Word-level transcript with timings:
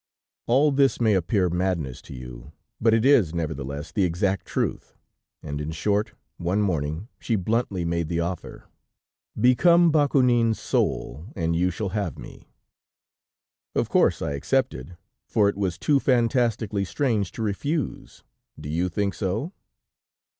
"All 0.47 0.71
this 0.71 0.99
may 0.99 1.13
appear 1.13 1.47
madness 1.47 2.01
to 2.09 2.15
you, 2.15 2.53
but 2.81 2.91
it 2.91 3.05
is, 3.05 3.35
nevertheless, 3.35 3.91
the 3.91 4.03
exact 4.03 4.47
truth, 4.47 4.95
and, 5.43 5.61
in 5.61 5.69
short, 5.69 6.13
one 6.37 6.59
morning 6.59 7.07
she 7.19 7.35
bluntly 7.35 7.85
made 7.85 8.07
the 8.07 8.19
offer: 8.19 8.63
'Become 9.39 9.91
Bakounine's 9.91 10.59
soul, 10.59 11.27
and 11.35 11.55
you 11.55 11.69
shall 11.69 11.89
have 11.89 12.17
me.' 12.17 12.49
"Of 13.75 13.89
course, 13.89 14.23
I 14.23 14.31
accepted, 14.31 14.97
for 15.27 15.47
it 15.49 15.55
was 15.55 15.77
too 15.77 15.99
fantastically 15.99 16.83
strange 16.83 17.31
to 17.33 17.43
refuse; 17.43 18.23
do 18.59 18.69
you 18.69 18.89
think 18.89 19.13
so? 19.13 19.53